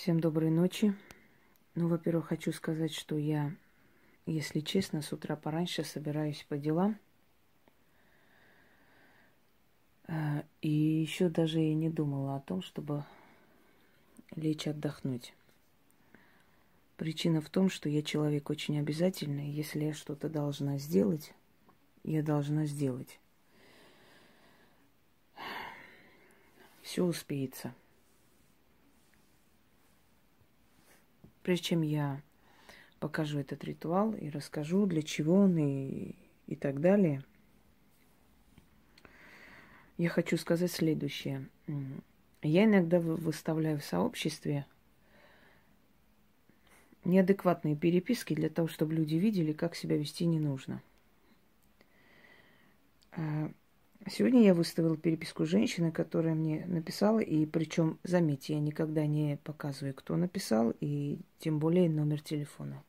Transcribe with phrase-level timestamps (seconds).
[0.00, 0.94] Всем доброй ночи.
[1.74, 3.54] Ну, во-первых, хочу сказать, что я,
[4.24, 6.98] если честно, с утра пораньше собираюсь по делам.
[10.08, 13.04] А, и еще даже и не думала о том, чтобы
[14.34, 15.34] лечь отдохнуть.
[16.96, 19.50] Причина в том, что я человек очень обязательный.
[19.50, 21.34] Если я что-то должна сделать,
[22.04, 23.20] я должна сделать.
[26.80, 27.74] Все успеется.
[31.50, 32.22] Прежде чем я
[33.00, 36.14] покажу этот ритуал и расскажу, для чего он и,
[36.46, 37.24] и так далее,
[39.98, 41.48] я хочу сказать следующее.
[42.42, 44.64] Я иногда выставляю в сообществе
[47.04, 50.80] неадекватные переписки для того, чтобы люди видели, как себя вести не нужно.
[54.08, 59.92] Сегодня я выставила переписку женщины, которая мне написала, и причем, заметьте, я никогда не показываю,
[59.92, 62.82] кто написал, и тем более номер телефона.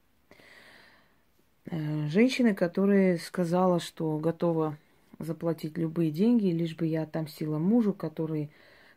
[1.65, 4.77] Э, женщина, которая сказала, что готова
[5.20, 8.49] заплатить любые деньги, лишь бы я отомстила мужу, который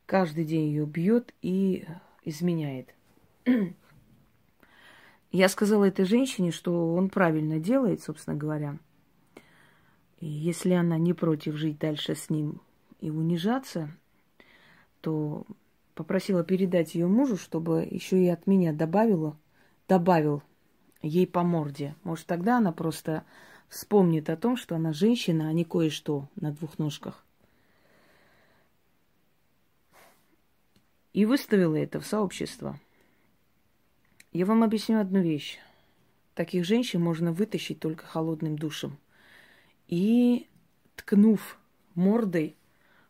[0.07, 1.85] каждый день ее бьет и
[2.25, 2.95] изменяет.
[5.33, 8.79] Я сказала этой женщине, что он правильно делает, собственно говоря–
[10.25, 12.63] и если она не против жить дальше с ним
[12.99, 13.91] и унижаться,
[15.03, 15.45] то
[15.95, 19.37] попросила передать ее мужу, чтобы еще и от меня добавила,
[19.87, 20.43] добавил
[21.03, 21.95] ей по морде.
[22.05, 23.25] Может, тогда она просто
[23.69, 27.23] вспомнит о том, что она женщина, а не кое-что на двух ножках.
[31.13, 32.81] И выставила это в сообщество.
[34.33, 35.59] Я вам объясню одну вещь.
[36.35, 38.97] Таких женщин можно вытащить только холодным душем
[39.89, 40.49] и
[40.97, 41.59] ткнув
[41.95, 42.57] мордой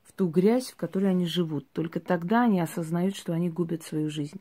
[0.02, 1.70] в ту грязь, в которой они живут.
[1.72, 4.40] Только тогда они осознают, что они губят свою жизнь.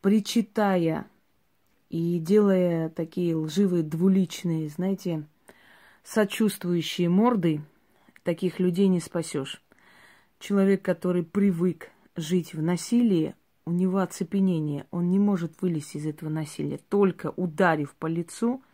[0.00, 1.06] Причитая
[1.88, 5.26] и делая такие лживые, двуличные, знаете,
[6.02, 7.62] сочувствующие морды,
[8.22, 9.62] таких людей не спасешь.
[10.38, 13.34] Человек, который привык жить в насилии,
[13.64, 16.78] у него оцепенение, он не может вылезти из этого насилия.
[16.88, 18.62] Только ударив по лицу–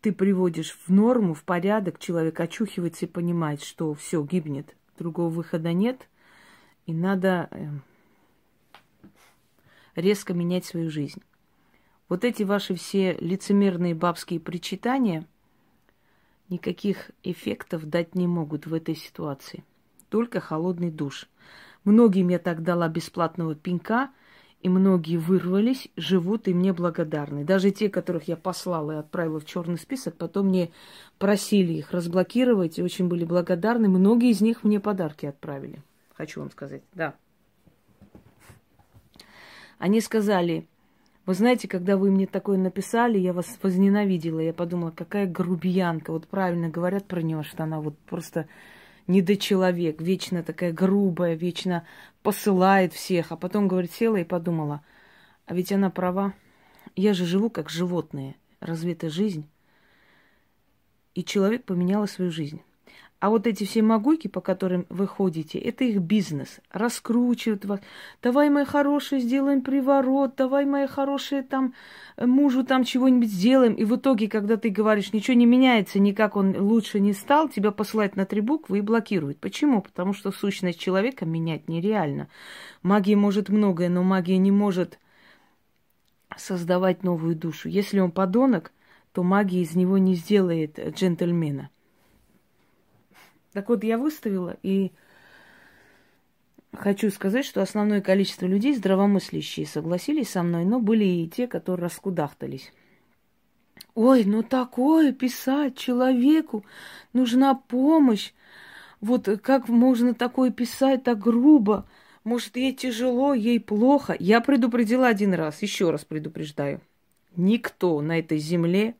[0.00, 5.72] ты приводишь в норму, в порядок, человек очухивается и понимает, что все гибнет, другого выхода
[5.72, 6.08] нет,
[6.86, 7.82] и надо эм,
[9.94, 11.22] резко менять свою жизнь.
[12.08, 15.26] Вот эти ваши все лицемерные бабские причитания
[16.48, 19.64] никаких эффектов дать не могут в этой ситуации.
[20.08, 21.28] Только холодный душ.
[21.84, 24.10] Многим я так дала бесплатного пинка–
[24.60, 27.44] и многие вырвались, живут и мне благодарны.
[27.44, 30.70] Даже те, которых я послала и отправила в черный список, потом мне
[31.18, 33.88] просили их разблокировать и очень были благодарны.
[33.88, 35.82] Многие из них мне подарки отправили.
[36.16, 37.14] Хочу вам сказать, да.
[39.78, 40.66] Они сказали,
[41.24, 44.40] вы знаете, когда вы мне такое написали, я вас возненавидела.
[44.40, 46.10] Я подумала, какая грубиянка.
[46.10, 48.48] Вот правильно говорят про нее, что она вот просто
[49.08, 51.84] недочеловек, вечно такая грубая, вечно
[52.22, 54.82] посылает всех, а потом, говорит, села и подумала,
[55.46, 56.34] а ведь она права,
[56.94, 59.48] я же живу как животное, разве это жизнь?
[61.14, 62.62] И человек поменяла свою жизнь.
[63.20, 66.60] А вот эти все могуйки, по которым вы ходите, это их бизнес.
[66.70, 67.80] Раскручивают вас.
[68.22, 70.36] Давай, моя хорошая, сделаем приворот.
[70.36, 71.74] Давай, моя хорошая, там
[72.16, 73.74] мужу там чего-нибудь сделаем.
[73.74, 77.72] И в итоге, когда ты говоришь, ничего не меняется, никак он лучше не стал, тебя
[77.72, 79.38] посылают на три буквы и блокируют.
[79.38, 79.82] Почему?
[79.82, 82.28] Потому что сущность человека менять нереально.
[82.84, 85.00] Магия может многое, но магия не может
[86.36, 87.68] создавать новую душу.
[87.68, 88.70] Если он подонок,
[89.12, 91.70] то магия из него не сделает джентльмена.
[93.58, 94.92] Так вот, я выставила и
[96.72, 101.86] хочу сказать, что основное количество людей здравомыслящие согласились со мной, но были и те, которые
[101.86, 102.72] раскудахтались.
[103.96, 106.64] Ой, ну такое писать человеку,
[107.12, 108.30] нужна помощь.
[109.00, 111.88] Вот как можно такое писать так грубо?
[112.22, 114.14] Может, ей тяжело, ей плохо.
[114.16, 116.80] Я предупредила один раз, еще раз предупреждаю.
[117.34, 118.94] Никто на этой земле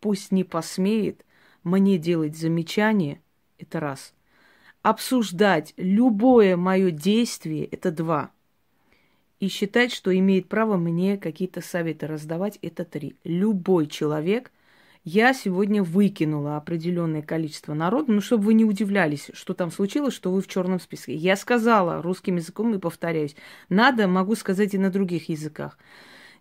[0.00, 1.24] пусть не посмеет
[1.62, 3.20] мне делать замечания–
[3.58, 4.14] это раз.
[4.82, 8.30] Обсуждать любое мое действие– это два.
[9.40, 13.16] И считать, что имеет право мне какие-то советы раздавать– это три.
[13.24, 14.52] Любой человек–
[15.10, 20.30] я сегодня выкинула определенное количество народа, ну, чтобы вы не удивлялись, что там случилось, что
[20.30, 21.14] вы в черном списке.
[21.14, 23.34] Я сказала русским языком и повторяюсь.
[23.70, 25.78] Надо, могу сказать и на других языках.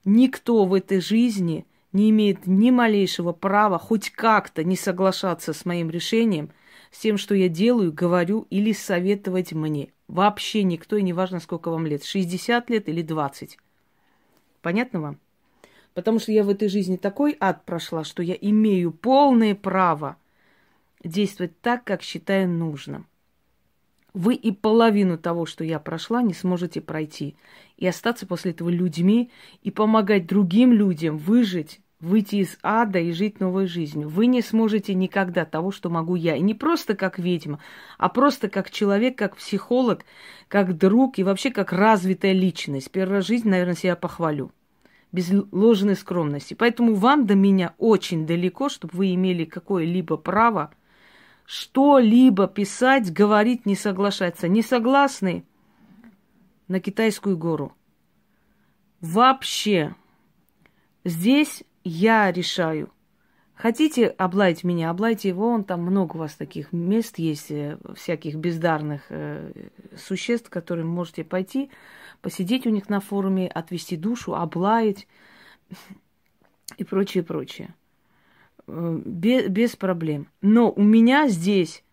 [0.04, 5.90] Никто в этой жизни не имеет ни малейшего права хоть как-то не соглашаться с моим
[5.90, 6.50] решением–
[6.92, 9.94] с тем, что я делаю, говорю или советовать мне.
[10.08, 12.04] Вообще никто, и не важно, сколько вам лет.
[12.04, 13.58] 60 лет или 20.
[14.62, 15.20] Понятно вам?
[15.94, 20.18] Потому что я в этой жизни такой ад прошла, что я имею полное право
[21.04, 23.08] действовать так, как считаю нужным.
[24.14, 27.36] Вы и половину того, что я прошла, не сможете пройти.
[27.78, 29.30] И остаться после этого людьми
[29.62, 34.10] и помогать другим людям выжить, выйти из ада и жить новой жизнью.
[34.10, 36.36] Вы не сможете никогда того, что могу я.
[36.36, 37.60] И не просто как ведьма,
[37.98, 40.06] а просто как человек, как психолог,
[40.48, 42.92] как друг и вообще как развитая личность.
[42.92, 44.52] Первая жизнь, наверное, себя похвалю
[45.12, 46.54] без ложной скромности.
[46.54, 50.72] Поэтому вам до меня очень далеко, чтобы вы имели какое-либо право
[51.46, 54.50] что-либо писать, говорить, не соглашаться.
[54.50, 55.46] Не согласны
[56.68, 57.74] на китайскую гору.
[59.00, 59.96] Вообще.
[61.06, 62.92] Здесь я решаю.
[63.56, 68.36] Хотите облаять меня, облайте его, он там много у вас таких мест есть, э, всяких
[68.36, 69.52] бездарных э,
[69.96, 71.72] существ, которые можете пойти,
[72.22, 75.08] посидеть у них на форуме, отвести душу, облаять
[76.78, 77.74] и прочее, прочее.
[78.68, 80.28] Без, э, без проблем.
[80.42, 81.84] Но у меня здесь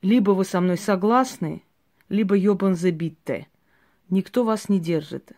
[0.00, 1.62] либо вы со мной согласны,
[2.08, 3.46] либо ёбан забитте.
[4.08, 5.32] Никто вас не держит.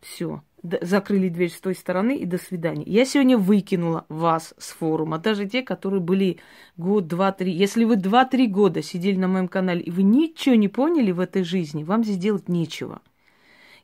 [0.00, 2.84] Все закрыли дверь с той стороны и до свидания.
[2.86, 6.38] Я сегодня выкинула вас с форума, даже те, которые были
[6.76, 7.52] год, два, три.
[7.52, 11.44] Если вы два-три года сидели на моем канале и вы ничего не поняли в этой
[11.44, 13.02] жизни, вам здесь делать нечего.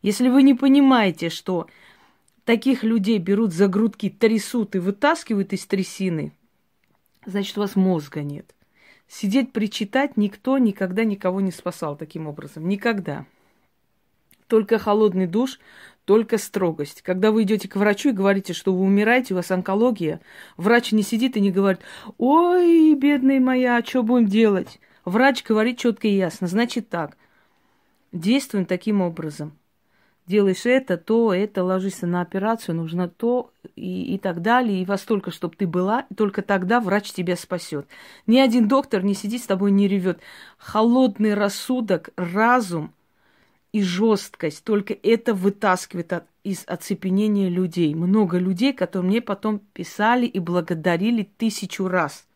[0.00, 1.66] Если вы не понимаете, что
[2.44, 6.32] таких людей берут за грудки, трясут и вытаскивают из трясины,
[7.26, 8.54] значит, у вас мозга нет.
[9.06, 12.66] Сидеть причитать никто никогда никого не спасал таким образом.
[12.68, 13.26] Никогда.
[14.46, 15.58] Только холодный душ,
[16.10, 17.02] только строгость.
[17.02, 20.20] Когда вы идете к врачу и говорите, что вы умираете, у вас онкология,
[20.56, 21.82] врач не сидит и не говорит,
[22.18, 24.80] ой, бедная моя, а что будем делать?
[25.04, 27.16] Врач говорит четко и ясно, значит так,
[28.10, 29.56] действуем таким образом.
[30.26, 34.82] Делаешь это, то, это, ложишься на операцию, нужно то и, и так далее.
[34.82, 37.86] И во столько, чтобы ты была, и только тогда врач тебя спасет.
[38.26, 40.18] Ни один доктор не сидит с тобой, не ревет.
[40.58, 42.92] Холодный рассудок, разум–
[43.72, 47.94] и жесткость, только это вытаскивает от, из оцепенения людей.
[47.94, 52.26] Много людей, которые мне потом писали и благодарили тысячу раз,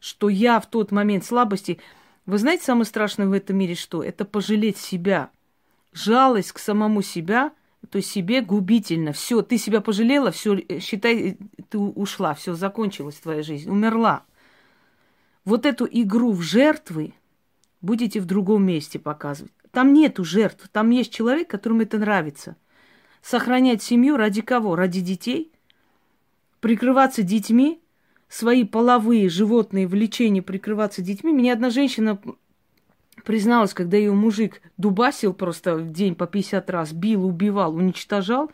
[0.00, 1.78] что я в тот момент слабости...
[2.26, 4.02] Вы знаете, самое страшное в этом мире что?
[4.02, 5.30] Это пожалеть себя.
[5.92, 7.52] Жалость к самому себя,
[7.88, 9.12] то себе губительно.
[9.12, 11.38] Все, ты себя пожалела, все, считай,
[11.68, 14.24] ты ушла, все, закончилась твоя жизнь, умерла.
[15.44, 17.14] Вот эту игру в жертвы
[17.80, 19.52] будете в другом месте показывать.
[19.76, 22.56] Там нету жертв, там есть человек, которому это нравится.
[23.20, 24.74] Сохранять семью ради кого?
[24.74, 25.52] Ради детей?
[26.60, 27.82] Прикрываться детьми?
[28.26, 31.30] Свои половые животные влечения прикрываться детьми?
[31.30, 32.18] Меня одна женщина
[33.22, 38.50] призналась, когда ее мужик дубасил просто в день по 50 раз, бил, убивал, уничтожал.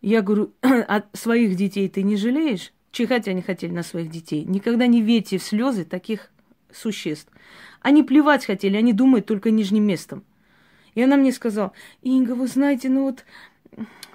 [0.00, 2.72] Я говорю, а своих детей ты не жалеешь?
[2.92, 4.46] Чихать они хотели на своих детей.
[4.46, 6.30] Никогда не верьте в слезы таких
[6.72, 7.30] существ.
[7.82, 10.24] Они плевать хотели, они думают только нижним местом.
[10.96, 13.26] И она мне сказала, Инга, вы знаете, ну вот,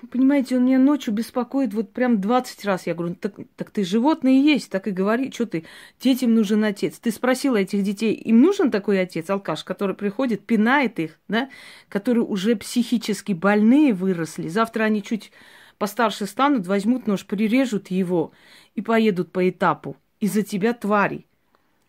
[0.10, 2.88] понимаете, он меня ночью беспокоит вот прям 20 раз.
[2.88, 5.66] Я говорю, так, так ты животное есть, так и говори, что ты,
[6.02, 6.98] детям нужен отец.
[6.98, 11.52] Ты спросила этих детей, им нужен такой отец, алкаш, который приходит, пинает их, да,
[11.88, 14.48] которые уже психически больные выросли.
[14.48, 15.32] Завтра они чуть
[15.78, 18.32] постарше станут, возьмут нож, прирежут его
[18.74, 19.98] и поедут по этапу.
[20.20, 21.28] Из-за тебя твари.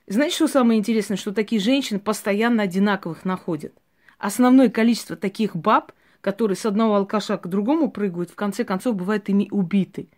[0.07, 1.17] Знаете, что самое интересное?
[1.17, 3.73] Что такие женщины постоянно одинаковых находят
[4.23, 9.29] основное количество таких баб, которые с одного алкаша к другому прыгают, в конце концов бывают
[9.29, 10.09] ими убиты.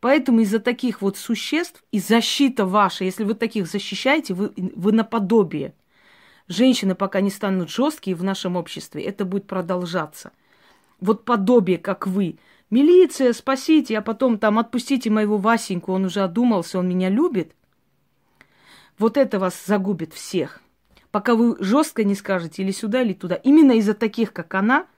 [0.00, 5.72] Поэтому из-за таких вот существ и защита ваша, если вы таких защищаете, вы, вы наподобие.
[6.48, 10.32] Женщины пока не станут жесткие в нашем обществе, это будет продолжаться.
[11.00, 12.38] Вот подобие, как вы.
[12.70, 17.52] Милиция, спасите, а потом там отпустите моего Васеньку, он уже одумался, он меня любит.
[18.98, 20.60] Вот это вас загубит всех
[21.14, 23.36] пока вы жестко не скажете или сюда, или туда.
[23.36, 24.88] Именно из-за таких, как она,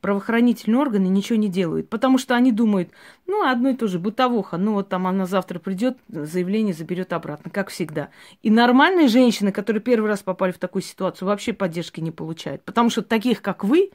[0.00, 1.88] правоохранительные органы ничего не делают.
[1.88, 2.90] Потому что они думают,
[3.24, 7.52] ну, одно и то же, бытовуха, ну, вот там она завтра придет, заявление заберет обратно,
[7.52, 8.08] как всегда.
[8.42, 12.64] И нормальные женщины, которые первый раз попали в такую ситуацию, вообще поддержки не получают.
[12.64, 13.92] Потому что таких, как вы,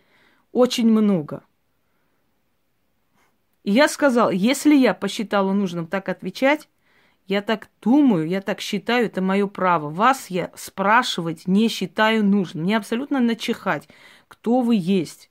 [0.54, 1.44] очень много.
[3.66, 6.70] И я сказала, если я посчитала нужным так отвечать,
[7.28, 9.90] я так думаю, я так считаю, это мое право.
[9.90, 12.64] Вас я спрашивать не считаю нужным.
[12.64, 13.88] Мне абсолютно начихать,
[14.28, 15.30] кто вы есть.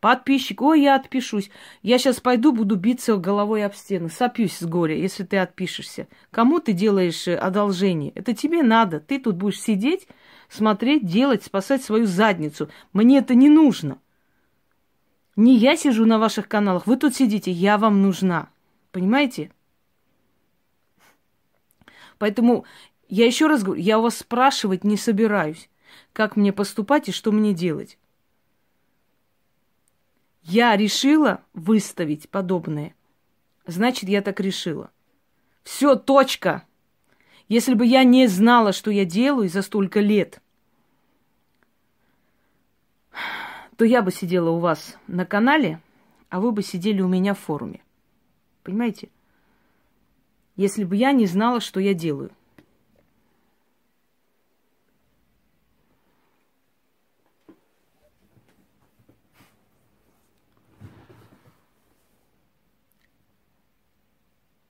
[0.00, 1.50] Подписчик, ой, я отпишусь.
[1.82, 4.08] Я сейчас пойду, буду биться головой об стену.
[4.08, 6.06] Сопьюсь с горя, если ты отпишешься.
[6.30, 8.12] Кому ты делаешь э, одолжение?
[8.14, 9.00] Это тебе надо.
[9.00, 10.06] Ты тут будешь сидеть,
[10.48, 12.68] смотреть, делать, спасать свою задницу.
[12.92, 13.98] Мне это не нужно.
[15.34, 18.48] Не я сижу на ваших каналах, вы тут сидите, я вам нужна.
[18.92, 19.50] Понимаете?
[22.18, 22.64] Поэтому
[23.08, 25.70] я еще раз говорю, я вас спрашивать не собираюсь,
[26.12, 27.98] как мне поступать и что мне делать.
[30.42, 32.94] Я решила выставить подобное.
[33.66, 34.90] Значит, я так решила.
[35.62, 36.64] Все, точка.
[37.48, 40.40] Если бы я не знала, что я делаю за столько лет,
[43.76, 45.80] то я бы сидела у вас на канале,
[46.30, 47.80] а вы бы сидели у меня в форуме.
[48.62, 49.08] Понимаете?
[50.58, 52.32] Если бы я не знала, что я делаю.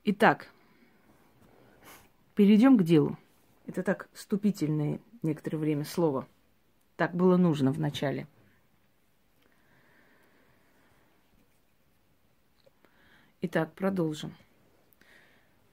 [0.05, 0.51] Итак,
[2.35, 3.17] перейдем к делу.
[3.67, 6.29] Это так вступительное некоторое время слово.
[6.97, 8.27] Так было нужно в начале.
[13.41, 14.35] Итак, продолжим.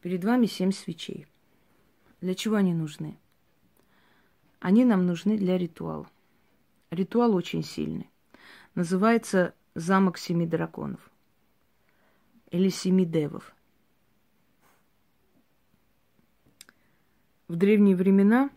[0.06, 1.26] Перед вами семь свечей.
[2.22, 3.18] Для чего они нужны?
[4.60, 6.08] Они нам нужны для ритуала.
[6.92, 8.12] Ритуал очень сильный.
[8.76, 11.10] Называется замок семи драконов
[12.52, 13.56] или семи девов.
[17.48, 18.52] В древние времена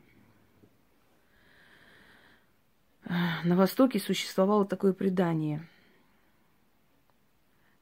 [3.06, 5.66] на Востоке существовало такое предание.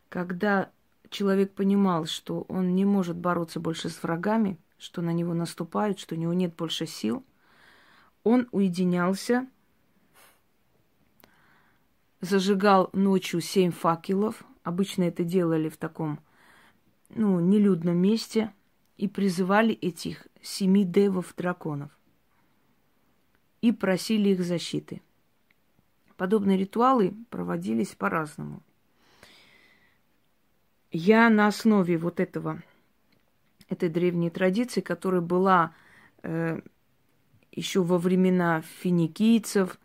[0.08, 0.70] Когда
[1.10, 6.14] человек понимал, что он не может бороться больше с врагами, что на него наступают, что
[6.14, 7.24] у него нет больше сил,
[8.24, 9.46] он уединялся,
[12.20, 14.44] зажигал ночью семь факелов.
[14.62, 16.18] Обычно это делали в таком,
[17.10, 18.52] ну, нелюдном месте–
[18.96, 21.90] и призывали этих семи девов драконов
[23.60, 25.02] и просили их защиты.
[26.16, 28.62] Подобные ритуалы проводились по-разному.
[30.98, 32.62] Я на основе вот этого,
[33.68, 35.74] этой древней традиции, которая была
[36.22, 36.60] э,
[37.52, 39.78] еще во времена финикийцев,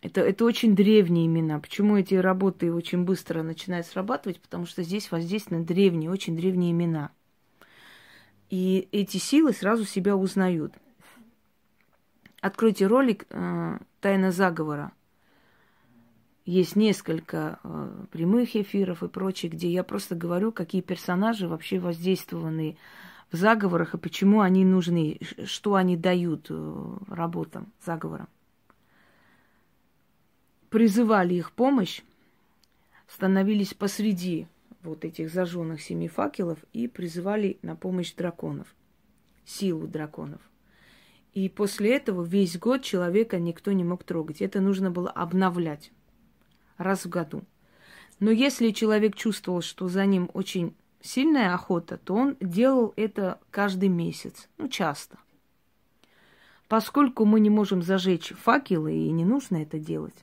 [0.00, 1.58] это, это очень древние имена.
[1.58, 4.40] Почему эти работы очень быстро начинают срабатывать?
[4.40, 7.10] Потому что здесь воздействуют на древние, очень древние имена–
[8.50, 10.72] и эти силы сразу себя узнают.
[12.40, 14.92] Откройте ролик э, «Тайна заговора».
[16.46, 22.78] Есть несколько э, прямых эфиров и прочее, где я просто говорю, какие персонажи вообще воздействованы
[23.32, 28.28] в заговорах и почему они нужны, что они дают э, работам, заговорам.
[30.70, 32.02] Призывали их помощь,
[33.08, 34.46] становились посреди
[34.84, 38.68] вот этих зажженных семи факелов и призывали на помощь драконов,
[39.44, 40.40] силу драконов.
[41.34, 44.40] И после этого весь год человека никто не мог трогать.
[44.40, 45.90] Это нужно было обновлять
[46.76, 47.42] раз в году.
[48.18, 53.88] Но если человек чувствовал, что за ним очень сильная охота, то он делал это каждый
[53.88, 55.18] месяц, ну часто.
[56.68, 60.16] Поскольку мы не можем зажечь факелы и не нужно это делать,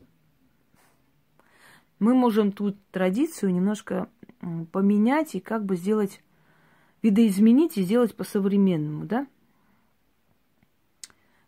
[1.99, 4.09] мы можем тут традицию немножко
[4.71, 6.21] поменять и как бы сделать,
[7.01, 9.27] видоизменить и сделать по-современному, да?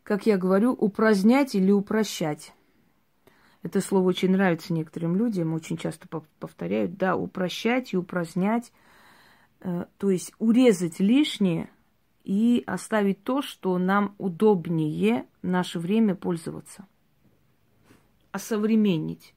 [0.03, 2.53] Как я говорю, упразднять или упрощать.
[3.65, 8.71] Это слово очень нравится некоторым людям, очень часто повторяют, да, упрощать и упразднять,
[9.61, 11.71] э, то есть урезать лишнее
[12.23, 16.85] и оставить то, что нам удобнее в наше время пользоваться.
[18.31, 19.33] Осовременить.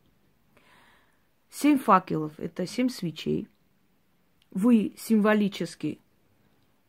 [1.49, 3.49] Семь факелов– это семь свечей.
[4.51, 6.03] Вы символически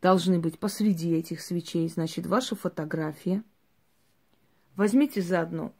[0.02, 3.46] должны быть посреди этих свечей, значит, ваша фотография.
[4.76, 5.74] Возьмите заодно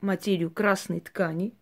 [0.00, 1.54] материю красной ткани.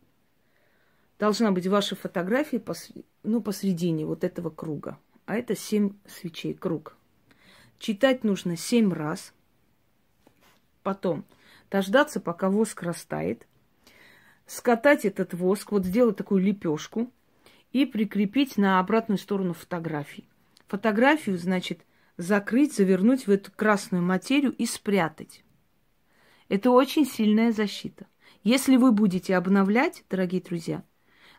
[1.18, 4.98] Должна быть ваша фотография посреди, ну, посредине вот этого круга.
[5.26, 6.96] А это семь свечей, круг.
[7.78, 9.32] Читать нужно семь раз.
[10.82, 11.24] Потом
[11.70, 13.46] дождаться, пока воск растает–
[14.46, 17.10] скатать этот воск, вот сделать такую лепешку
[17.72, 20.28] и прикрепить на обратную сторону фотографии.
[20.66, 21.84] Фотографию, значит,
[22.16, 25.44] закрыть, завернуть в эту красную материю и спрятать.
[26.48, 28.06] Это очень сильная защита.
[28.44, 30.84] Если вы будете обновлять, дорогие друзья,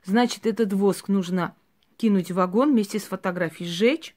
[0.04, 1.56] значит, этот воск нужно
[1.98, 4.16] кинуть в огонь вместе с фотографией, сжечь,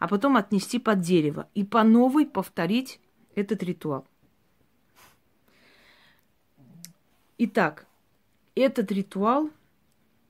[0.00, 3.00] а потом отнести под дерево и по новой повторить
[3.36, 4.08] этот ритуал.
[7.38, 7.86] Итак,
[8.56, 9.50] этот ритуал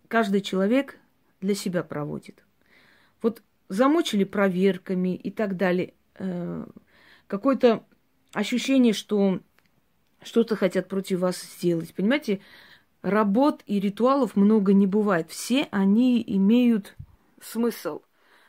[0.08, 0.98] каждый человек
[1.40, 2.44] для себя проводит.
[3.22, 5.94] Вот замочили проверками и так далее.
[6.16, 6.66] Э,
[7.26, 7.86] какое-то
[8.34, 9.40] ощущение, что
[10.22, 11.94] что-то хотят против вас сделать.
[11.94, 12.40] Понимаете,
[13.02, 15.30] работ и ритуалов много не бывает.
[15.30, 16.96] Все они имеют
[17.40, 18.02] смысл,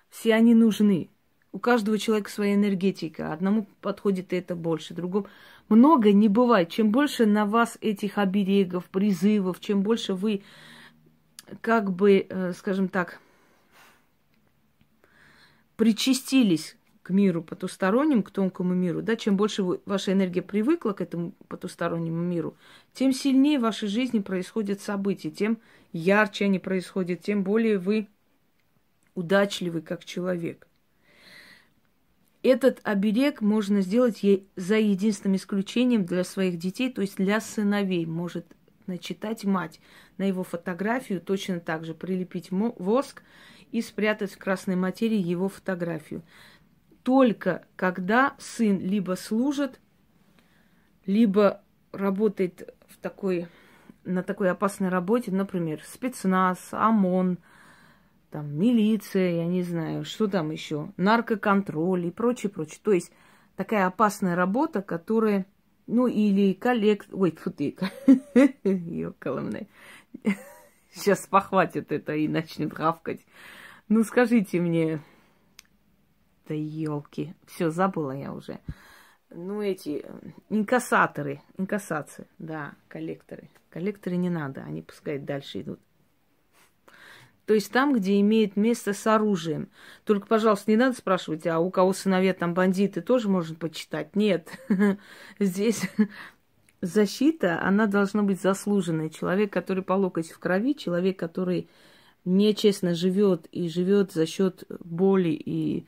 [0.09, 1.09] все они нужны.
[1.51, 3.33] У каждого человека своя энергетика.
[3.33, 5.27] Одному подходит это больше, другому.
[5.69, 6.69] Много не бывает.
[6.69, 10.43] Чем больше на вас этих оберегов, призывов, чем больше вы,
[11.61, 13.19] как бы, э, скажем так,
[15.77, 16.75] причастились
[17.07, 21.31] к миру потусторонним, к тонкому миру, да, чем больше вы, ваша энергия привыкла к этому
[21.47, 22.57] потустороннему миру,
[22.91, 25.57] тем сильнее в вашей жизни происходят события, тем
[25.93, 28.09] ярче они происходят, тем более вы
[29.15, 30.67] удачливый как человек.
[32.43, 34.19] Этот оберег можно сделать
[34.57, 38.05] за единственным исключением для своих детей, то есть для сыновей.
[38.05, 38.45] Может
[38.85, 39.79] начитать мать
[40.17, 43.23] на его фотографию, точно так же прилепить воск
[43.71, 46.21] и спрятать в красной материи его фотографию
[47.07, 49.79] только когда сын либо служит,
[51.05, 51.61] либо
[51.93, 53.47] работает в такой,
[54.03, 57.37] на такой опасной работе, например, спецназ, ОМОН,
[58.29, 62.81] там, милиция, я не знаю, что там еще, наркоконтроль и прочее, прочее.
[62.83, 63.13] То есть
[63.55, 65.45] такая опасная работа, которая,
[65.87, 67.07] ну, или коллект...
[67.13, 67.77] Ой, фу ты,
[68.65, 69.69] ёкаламне.
[70.91, 73.25] Сейчас похватит это и начнет гавкать.
[73.87, 74.99] Ну, скажите мне,
[76.47, 77.33] да елки.
[77.45, 78.59] Все, забыла я уже.
[79.29, 83.49] Ну, эти э, инкассаторы, инкассации, да, коллекторы.
[83.69, 85.79] Коллекторы не надо, они пускай дальше идут.
[87.45, 89.69] То есть там, где имеет место с оружием.
[90.03, 94.15] Только, пожалуйста, не надо спрашивать, а у кого сыновья там бандиты, тоже можно почитать.
[94.15, 94.49] Нет,
[95.39, 95.89] здесь
[96.81, 99.09] защита, она должна быть заслуженной.
[99.09, 101.69] Человек, который по локоть в крови, человек, который
[102.25, 105.87] нечестно живет и живет за счет боли и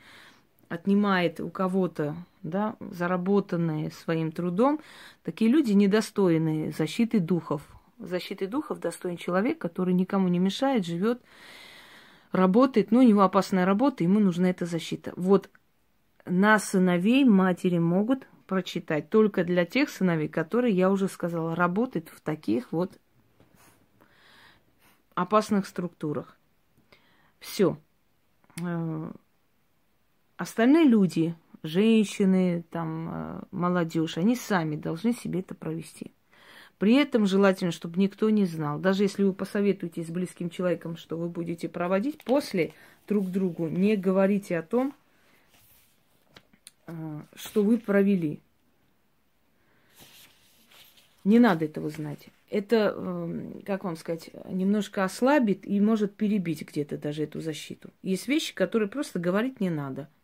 [0.69, 4.79] отнимает у кого-то да, заработанное своим трудом,
[5.23, 7.61] такие люди недостойны защиты духов.
[7.97, 11.21] Защиты духов достоин человек, который никому не мешает, живет,
[12.31, 15.11] работает, но у него опасная работа, ему нужна эта защита.
[15.17, 15.49] Вот
[16.25, 22.21] на сыновей матери могут прочитать только для тех сыновей, которые, я уже сказала, работают в
[22.21, 22.97] таких вот
[25.13, 26.37] опасных структурах.
[27.39, 27.77] Все
[28.61, 29.11] э,
[30.39, 36.13] Остальные люди, женщины, там, э, молодежь, они сами должны себе это провести.
[36.77, 38.79] При этом желательно, чтобы никто не знал.
[38.79, 42.73] Даже если вы посоветуете с близким человеком, что вы будете проводить, после
[43.05, 44.95] друг другу не говорите о том,
[46.87, 48.39] э, что вы провели.
[51.25, 52.29] Не надо этого знать.
[52.49, 57.89] Это, эм, как вам сказать, немножко ослабит и может перебить где-то даже эту защиту.
[58.03, 60.07] Есть вещи, которые просто говорить не надо–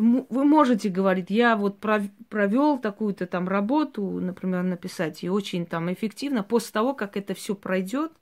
[0.00, 6.42] вы можете говорить, я вот провел такую-то там работу, например, написать, и очень там эффективно.
[6.42, 8.12] После того, как это все пройдет,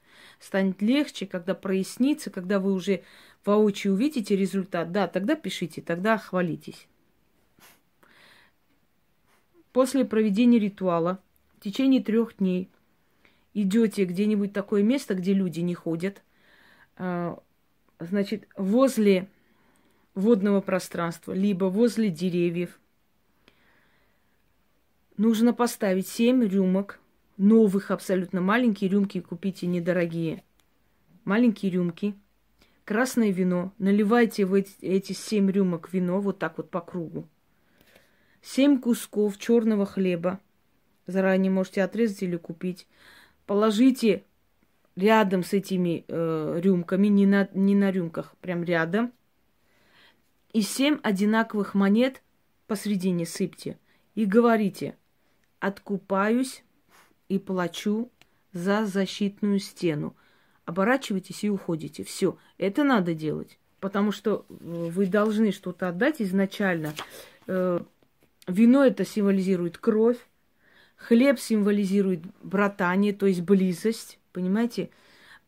[0.41, 3.03] станет легче, когда прояснится, когда вы уже
[3.45, 6.89] воочию увидите результат, да, тогда пишите, тогда хвалитесь.
[9.73, 11.21] После проведения ритуала
[11.57, 12.69] в течение трех дней
[13.55, 16.23] идете где-нибудь такое место, где люди не ходят,
[16.97, 17.39] а,
[18.01, 19.29] значит, возле
[20.19, 22.79] водного пространства, либо возле деревьев.
[25.17, 27.01] Нужно поставить семь рюмок,
[27.37, 30.43] новых абсолютно маленькие рюмки купите недорогие.
[31.25, 32.15] Маленькие рюмки,
[32.85, 37.27] красное вино, наливайте в эти семь рюмок вино вот так вот по кругу.
[38.43, 40.41] Семь кусков черного хлеба,
[41.07, 42.87] заранее можете отрезать или купить.
[43.47, 44.25] Положите
[44.97, 49.13] рядом с этими э, рюмками, не на, не на рюмках, прям рядом
[50.53, 52.23] и семь одинаковых монет
[52.67, 53.79] посредине сыпьте
[54.15, 54.97] и говорите,
[55.61, 56.65] откупаюсь
[57.29, 58.11] и плачу
[58.53, 60.17] за защитную стену.
[60.65, 62.05] Оборачивайтесь и уходите.
[62.05, 64.55] Все, это надо делать, потому что э,
[64.91, 66.95] вы должны что-то отдать изначально.
[67.47, 67.81] Э,
[68.47, 70.19] вино это символизирует кровь,
[70.97, 74.91] хлеб символизирует братание, то есть близость, понимаете?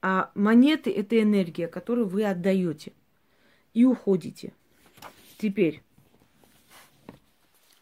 [0.03, 2.93] А монеты это энергия, которую вы отдаете
[3.75, 4.55] и уходите.
[5.41, 5.83] Теперь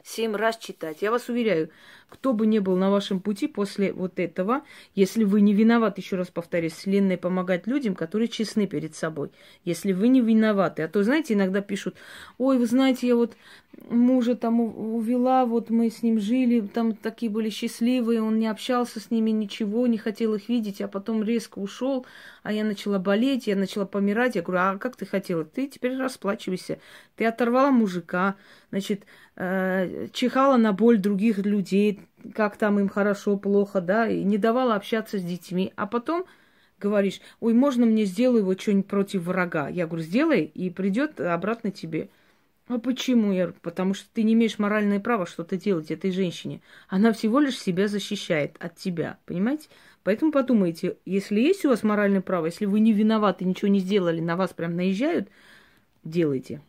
[0.05, 1.03] семь раз читать.
[1.03, 1.71] Я вас уверяю,
[2.09, 4.63] кто бы ни был на вашем пути после вот этого,
[4.95, 9.31] если вы не виноваты, еще раз повторюсь, Вселенная помогает людям, которые честны перед собой.
[9.65, 10.83] Если вы не виноваты.
[10.83, 11.97] А то, знаете, иногда пишут,
[12.39, 13.37] ой, вы знаете, я вот
[13.91, 19.01] мужа там увела, вот мы с ним жили, там такие были счастливые, он не общался
[19.01, 22.07] с ними, ничего, не хотел их видеть, а потом резко ушел,
[22.43, 24.37] а я начала болеть, я начала помирать.
[24.37, 25.45] Я говорю, а как ты хотела?
[25.45, 26.79] Ты теперь расплачивайся.
[27.17, 28.37] Ты оторвала мужика,
[28.71, 29.05] значит,
[29.37, 31.98] э, чихала на боль других людей,
[32.35, 35.73] как там им хорошо, плохо, да, и не давала общаться с детьми.
[35.77, 36.25] А потом
[36.79, 39.69] говоришь, ой, можно мне сделаю его что-нибудь против врага?
[39.69, 42.11] Я говорю, сделай, и придет обратно тебе.
[42.69, 43.33] А почему?
[43.33, 46.61] Я говорю, потому что ты не имеешь моральное право что-то делать этой женщине.
[46.89, 49.69] Она всего лишь себя защищает от тебя, понимаете?
[50.05, 54.21] Поэтому подумайте, если есть у вас моральное право, если вы не виноваты, ничего не сделали,
[54.21, 55.29] на вас прям наезжают,
[56.05, 56.61] делайте.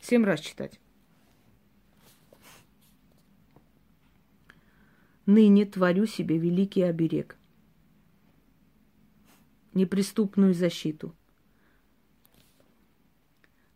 [0.00, 0.78] Семь раз читать.
[5.26, 7.36] Ныне творю себе великий оберег,
[9.72, 11.14] неприступную защиту.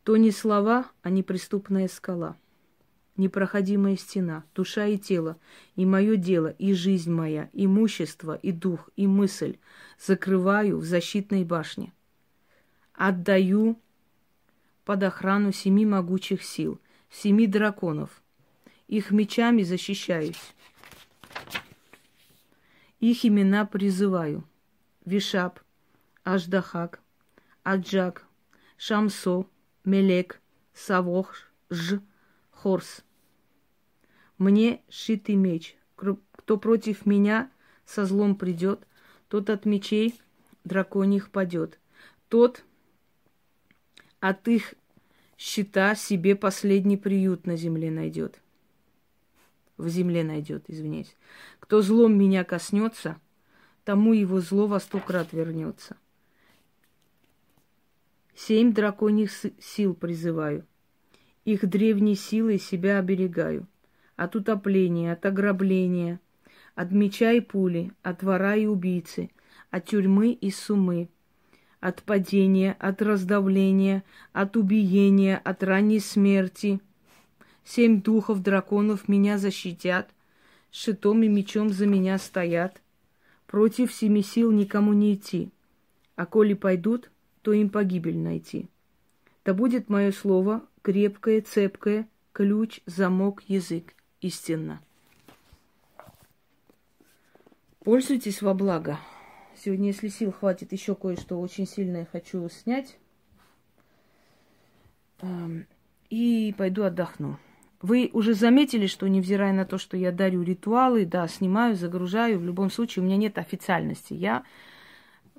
[0.04, 2.36] То не слова, а неприступная скала,
[3.16, 5.38] непроходимая стена, душа и тело,
[5.74, 9.56] и мое дело, и жизнь моя, имущество, и дух, и мысль
[9.98, 11.94] закрываю в защитной башне.
[12.92, 13.78] Отдаю
[14.84, 16.78] под охрану семи могучих сил,
[17.10, 18.22] семи драконов.
[18.86, 20.54] Их мечами защищаюсь.
[23.00, 24.44] Их имена призываю.
[25.04, 25.60] Вишап,
[26.24, 27.00] Аждахак,
[27.62, 28.26] Аджак,
[28.76, 29.46] Шамсо,
[29.84, 30.40] Мелек,
[30.74, 31.34] Савох,
[31.70, 32.00] Ж,
[32.50, 33.04] Хорс.
[34.36, 35.76] Мне шитый меч.
[35.94, 37.50] Кто против меня
[37.84, 38.86] со злом придет,
[39.28, 40.20] тот от мечей
[40.64, 41.78] драконьих падет.
[42.28, 42.64] Тот
[44.20, 44.74] от их
[45.36, 48.40] щита себе последний приют на земле найдет
[49.78, 51.16] в земле найдет, извиняюсь.
[51.68, 53.20] Кто злом меня коснется,
[53.84, 55.98] тому его зло во сто крат вернется.
[58.34, 60.64] Семь драконьих сил призываю.
[61.44, 63.66] Их древней силой себя оберегаю.
[64.16, 66.20] От утопления, от ограбления,
[66.74, 69.30] от меча и пули, от вора и убийцы,
[69.70, 71.10] от тюрьмы и сумы,
[71.80, 76.80] от падения, от раздавления, от убиения, от ранней смерти–
[77.68, 80.08] Семь духов драконов меня защитят,
[80.70, 82.80] шитом и мечом за меня стоят.
[83.46, 85.50] Против семи сил никому не идти,
[86.16, 87.10] а коли пойдут,
[87.42, 88.68] то им погибель найти.
[89.44, 94.80] Да будет мое слово крепкое, цепкое, ключ, замок, язык, истинно.
[97.80, 98.98] Пользуйтесь во благо.
[99.56, 102.98] Сегодня, если сил хватит, еще кое-что очень сильное хочу снять.
[105.20, 105.66] Эм,
[106.10, 107.38] и пойду отдохну.
[107.80, 112.44] Вы уже заметили, что невзирая на то, что я дарю ритуалы, да, снимаю, загружаю, в
[112.44, 114.14] любом случае у меня нет официальности.
[114.14, 114.44] Я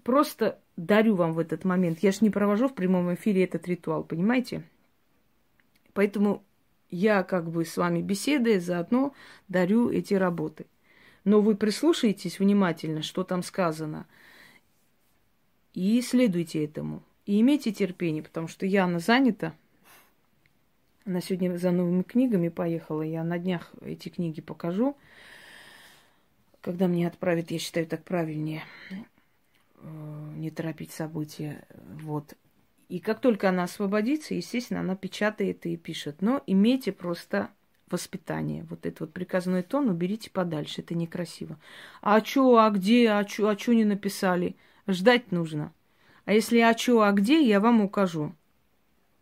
[0.04, 2.00] просто дарю вам в этот момент.
[2.00, 4.64] Я же не провожу в прямом эфире этот ритуал, понимаете?
[5.94, 6.44] Поэтому
[6.90, 9.14] я как бы с вами беседуя, заодно
[9.50, 10.66] дарю эти работы.
[11.26, 14.08] Но вы прислушаетесь внимательно, что там сказано,
[15.74, 17.04] и следуйте этому.
[17.26, 19.54] И имейте терпение, потому что Яна занята,
[21.10, 23.02] она сегодня за новыми книгами поехала.
[23.02, 24.96] Я на днях эти книги покажу.
[26.62, 28.62] Когда мне отправят, я считаю так правильнее.
[29.78, 31.66] Э, не торопить события.
[32.04, 32.36] Вот.
[32.90, 36.22] И как только она освободится, естественно, она печатает и пишет.
[36.22, 37.50] Но имейте просто
[37.90, 38.64] воспитание.
[38.70, 40.82] Вот этот вот приказной тон уберите подальше.
[40.82, 41.58] Это некрасиво.
[42.02, 44.56] А чё, а где, а чё, а чё не написали?
[44.88, 45.74] Ждать нужно.
[46.26, 48.36] А если а чё, а где, я вам укажу.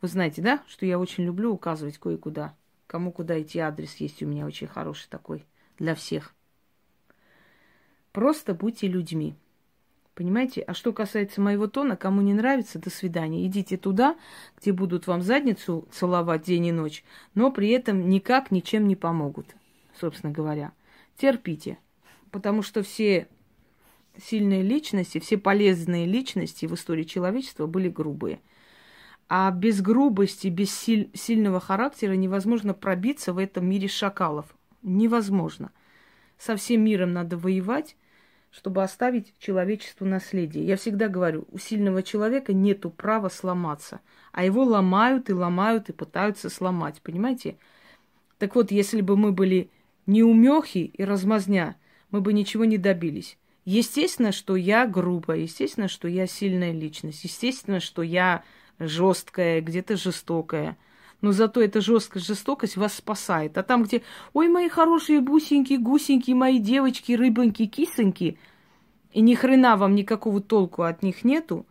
[0.02, 2.56] Вы знаете, да, что я очень люблю указывать кое-куда.
[2.86, 5.46] Кому куда идти, адрес есть у меня очень хороший такой
[5.80, 6.34] для всех.
[8.12, 9.36] Просто будьте людьми.
[10.14, 10.62] Понимаете?
[10.62, 13.46] А что касается моего тона, кому не нравится, до свидания.
[13.46, 14.18] Идите туда,
[14.60, 17.04] где будут вам задницу целовать день и ночь,
[17.36, 19.56] но при этом никак ничем не помогут,
[20.00, 20.72] собственно говоря.
[21.18, 21.78] Терпите.
[22.32, 23.28] Потому что все
[24.20, 28.40] сильные личности, все полезные личности в истории человечества были грубые–
[29.30, 34.46] а без грубости, без силь, сильного характера невозможно пробиться в этом мире шакалов.
[34.82, 35.72] Невозможно.
[36.38, 37.98] Со всем миром надо воевать,
[38.52, 40.66] чтобы оставить человечеству наследие.
[40.66, 44.00] Я всегда говорю, у сильного человека нет права сломаться,
[44.32, 47.58] а его ломают и ломают и пытаются сломать, понимаете?
[48.38, 49.70] Так вот, если бы мы были
[50.06, 51.76] неумехи и размазня,
[52.12, 53.38] мы бы ничего не добились.
[53.66, 58.44] Естественно, что я грубая, естественно, что я сильная личность, естественно, что я
[58.80, 60.78] жесткая, где-то жестокая.
[61.22, 63.58] Но зато эта жесткость, жестокость вас спасает.
[63.58, 68.38] А там, где, ой, мои хорошие бусинки, гусеньки, мои девочки, рыбоньки, кисоньки,
[69.13, 71.66] и ни хрена вам никакого толку от них нету,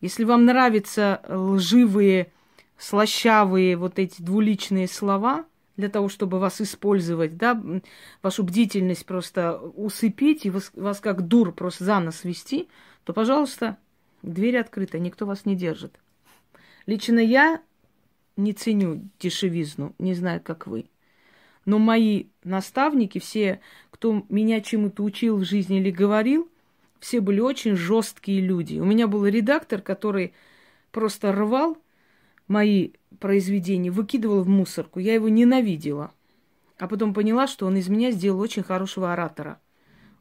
[0.00, 2.32] если вам нравятся лживые,
[2.78, 5.46] слащавые вот эти двуличные слова,
[5.76, 7.60] для того, чтобы вас использовать, да,
[8.22, 12.68] вашу бдительность просто усыпить и вас, вас как дур просто за нос вести,
[13.04, 13.78] то, пожалуйста,
[14.22, 15.98] дверь открыта, никто вас не держит.
[16.86, 17.62] Лично я
[18.36, 20.86] не ценю дешевизну, не знаю, как вы.
[21.64, 26.50] Но мои наставники, все, кто меня чему-то учил в жизни или говорил,
[26.98, 28.78] все были очень жесткие люди.
[28.78, 30.32] У меня был редактор, который
[30.90, 31.78] просто рвал
[32.48, 34.98] мои произведения, выкидывал в мусорку.
[34.98, 36.12] Я его ненавидела.
[36.78, 39.60] А потом поняла, что он из меня сделал очень хорошего оратора.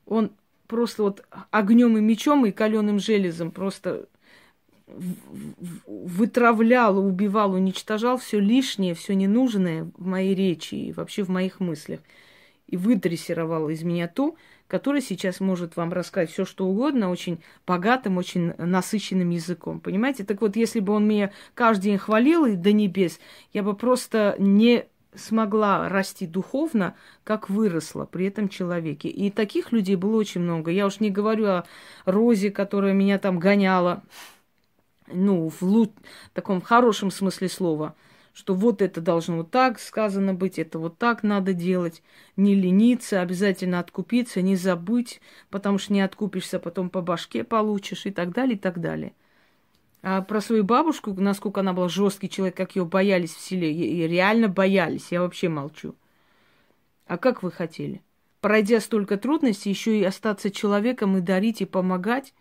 [0.05, 0.31] Он
[0.67, 4.07] просто вот огнем и мечом и каленым железом просто
[5.87, 11.99] вытравлял, убивал, уничтожал все лишнее, все ненужное в моей речи и вообще в моих мыслях.
[12.67, 14.35] И выдрессировал из меня то,
[14.67, 19.81] которое сейчас может вам рассказать все, что угодно, очень богатым, очень насыщенным языком.
[19.81, 20.23] Понимаете?
[20.23, 23.19] Так вот, если бы он меня каждый день хвалил и до небес,
[23.51, 29.09] я бы просто не смогла расти духовно, как выросла при этом человеке.
[29.09, 30.71] И таких людей было очень много.
[30.71, 31.65] Я уж не говорю о
[32.05, 34.03] Розе, которая меня там гоняла,
[35.13, 35.93] ну, в лу-
[36.33, 37.95] таком хорошем смысле слова,
[38.33, 42.01] что вот это должно вот так сказано быть, это вот так надо делать,
[42.37, 48.11] не лениться, обязательно откупиться, не забыть, потому что не откупишься, потом по башке получишь и
[48.11, 49.13] так далее, и так далее.
[50.03, 54.07] А про свою бабушку, насколько она была жесткий человек, как ее боялись в селе, и
[54.07, 55.95] реально боялись, я вообще молчу.
[57.05, 58.01] А как вы хотели?
[58.39, 62.33] Пройдя столько трудностей, еще и остаться человеком и дарить, и помогать,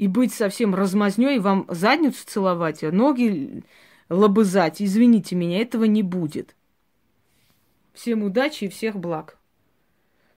[0.00, 3.64] и быть совсем размазнёй, вам задницу целовать, а ноги
[4.08, 6.56] лобызать, извините меня, этого не будет.
[7.92, 9.36] Всем удачи и всех благ.